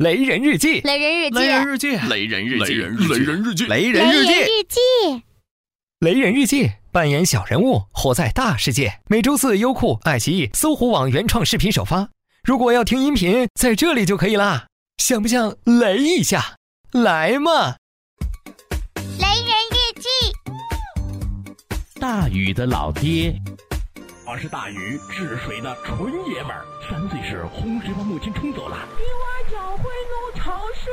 [0.00, 5.22] 雷人日记，雷人日记，雷人日记，雷人日记，雷人日记，雷人日记，日记，
[5.98, 9.00] 雷人日记，扮演小人物，活在大世界。
[9.08, 12.08] 每周四，优酷、爱奇艺、搜狐网原创视频首发。
[12.42, 14.68] 如果要听音频，在这里就可以啦。
[14.96, 16.56] 想不想雷一下？
[16.92, 17.76] 来嘛！
[19.18, 20.08] 雷人日记，
[22.00, 23.34] 大禹的老爹，
[24.26, 26.64] 我是大禹，治水的纯爷们儿。
[26.88, 28.78] 三岁时，洪水把母亲冲走了。
[29.70, 30.90] 我会弄潮水。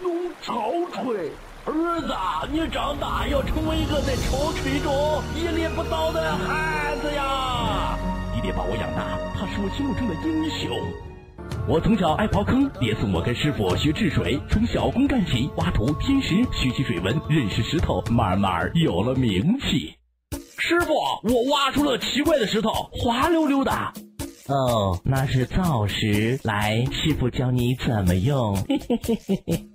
[0.00, 0.70] 弄潮
[1.02, 1.32] 水，
[1.66, 2.14] 儿子，
[2.52, 7.98] 你长大要成为一个在潮水中屹立不倒的汉子呀！
[8.32, 10.70] 爹爹把我养大，他是我心目中的英雄。
[11.66, 19.96] 我从小爱刨坑，爹送我跟师傅学治水，从小工干起，挖土填石，学习水文，认识石头，慢慢有了名气。
[20.58, 20.94] 师傅，
[21.24, 23.72] 我挖出了奇怪的石头，滑溜溜的。
[24.50, 26.40] 哦，那是造石。
[26.42, 28.56] 来，师傅教你怎么用。
[28.68, 29.68] 嘿嘿嘿嘿嘿。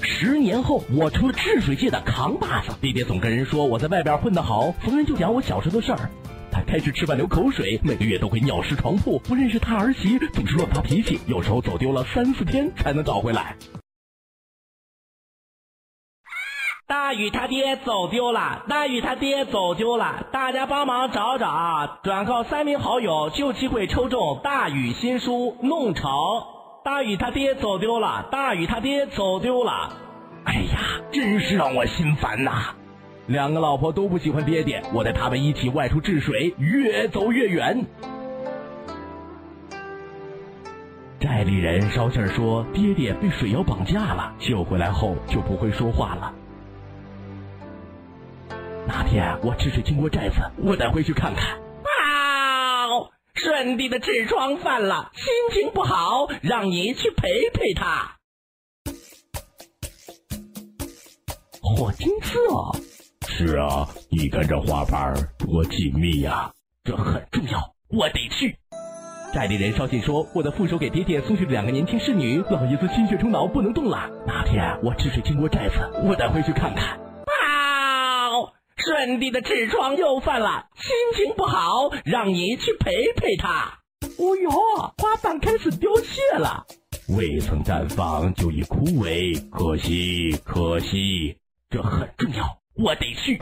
[0.00, 2.72] 十年后，我成了治水界的扛把子。
[2.80, 6.10] 爹爹总跟人说我在外边混得好，逢人就讲我小时候的事儿。
[6.50, 9.18] 他开始吃饭流口水，每个月都会尿湿床铺。
[9.18, 13.54] 不认识他儿媳，总是乱发脾气，有时候走丢了三四天才能找回来。
[17.10, 21.98] 大禹他爹走丢了，大禹他爹走丢了，大家帮忙找找啊。
[22.04, 26.06] 转告三名好友，就机会抽中大禹新书《弄潮》。
[26.84, 29.90] 大禹他爹走丢了，大禹他爹走丢了。
[30.44, 32.76] 哎呀，真是让我心烦呐！
[33.26, 37.86] 两个老婆都不喜欢爹爹，我带他们一起外出治水，越走越远。
[41.18, 46.34] 寨里人捎信说，爹爹被水妖绑架了，救回来后就不会说话了。
[48.92, 51.54] 那天我治水经过寨子，我得回去看看。
[51.54, 52.88] 啊！
[53.34, 58.16] 舜帝的痔疮犯了，心情不好，让你去陪陪他。
[61.62, 62.40] 火金色，
[63.28, 66.50] 是啊，你看这花瓣多紧密呀，
[66.82, 68.56] 这很重要，我得去。
[69.32, 74.10] 寨里人捎信说，我的副手给爹爹送去两个年轻侍女，老爷子心血冲脑，不能动了。
[74.26, 76.98] 那天我治水经过寨子，我得回去看看。
[78.92, 79.00] 啊！
[79.00, 83.78] 舜帝的痔疮又犯了，心情不好，让你去陪陪他。
[84.18, 84.50] 哦哟，
[84.98, 86.66] 花瓣开始凋谢了，
[87.08, 91.36] 未曾绽放就已枯萎，可惜可惜。
[91.70, 92.44] 这很重要，
[92.76, 93.38] 我得去。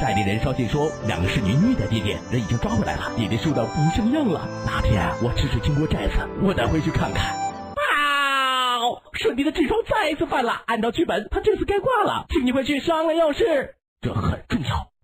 [0.00, 4.48] 寨里人捎信说，两个侍女虐待爹爹，人已经抓回来了，爹爹瘦的不像样了。
[4.64, 7.36] 那天我治水经过寨子，我得回去看看。
[7.76, 8.80] 啊！
[9.14, 13.76] 舜帝的痔疮再一次犯了，按照剧本，他这次该挂了，请你快去商量要事。
[14.00, 14.39] 这很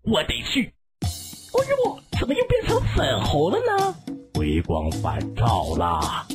[0.07, 0.71] 我得去。
[1.01, 3.95] 哎呦，怎么又变成粉红了呢？
[4.35, 6.25] 回光返照啦。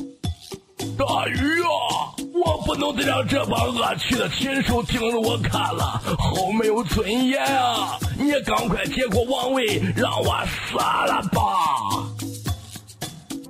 [0.95, 7.97] 大鱼啊，我不能再让这帮恶趣的禽兽盯着我看了，好没有尊严啊！
[8.19, 12.05] 你赶快接过王位，让我死了吧！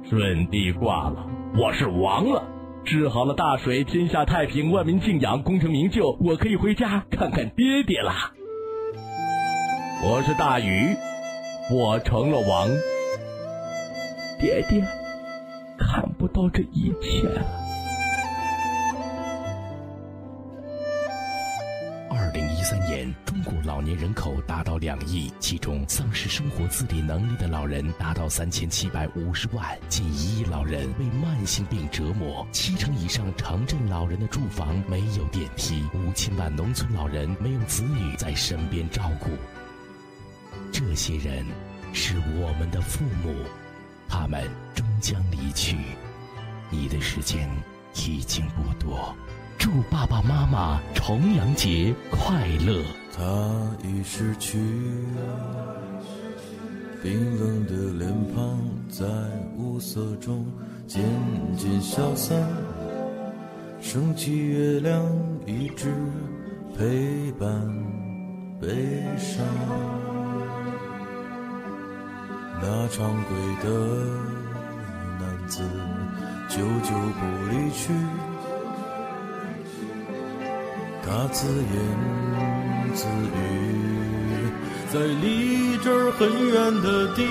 [0.10, 1.26] 舜帝挂了，
[1.58, 2.44] 我是王了，
[2.86, 8.14] 治好了大水，天下太平，万民敬仰，功成名就，我可以回家看看爹爹了。
[10.06, 10.94] 我是大禹，
[11.72, 12.68] 我成了王，
[14.38, 14.86] 爹爹。
[15.78, 17.42] 看不到这一切了。
[22.10, 39.30] 二零一三年，中国老年人口达到两亿，其中丧失生活自理能力的老人达到三千七百五十万，近一亿老人为慢性病折磨，七成以上城镇老人的住房没有电梯，五千万农村老人没有子女在身边照顾。
[40.74, 41.46] 这些人
[41.94, 43.32] 是我们的父母，
[44.10, 45.78] 他们终将离去，
[46.72, 47.48] 你的时间
[47.94, 49.16] 已经不多。
[49.60, 52.84] 祝爸爸妈妈重阳节快乐！
[53.16, 53.24] 他
[53.84, 54.58] 已逝去，
[57.04, 58.60] 冰冷的脸庞
[58.90, 59.06] 在
[59.56, 60.44] 暮色中
[60.88, 61.04] 渐
[61.56, 62.36] 渐消散，
[63.80, 65.06] 升起月亮
[65.46, 65.94] 一直
[66.76, 67.48] 陪伴
[68.60, 68.68] 悲
[69.20, 69.46] 伤。
[72.66, 73.68] 那长跪的
[75.20, 75.62] 男子，
[76.48, 77.20] 久久不
[77.52, 77.92] 离去。
[81.06, 81.76] 他自言
[82.94, 83.06] 自
[83.36, 83.38] 语，
[84.94, 87.22] 在离这儿很远的地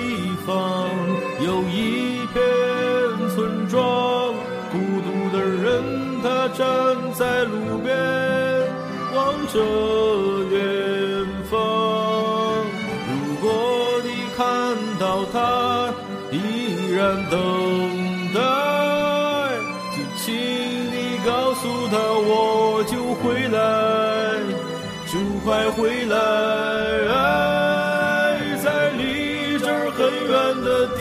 [0.46, 0.86] 方，
[1.40, 2.36] 有一片
[3.34, 3.80] 村庄。
[4.70, 6.60] 孤独的人，他站
[7.14, 7.90] 在路边，
[9.14, 9.58] 望着
[16.30, 16.34] 依
[16.94, 17.34] 然等
[18.34, 18.40] 待，
[19.94, 23.56] 就请你告诉他，我就回来，
[25.06, 25.12] 就
[25.44, 26.14] 快回来。
[28.62, 28.66] 在
[28.96, 29.00] 离
[29.58, 29.98] 这儿很
[30.30, 30.32] 远
[30.64, 31.00] 的地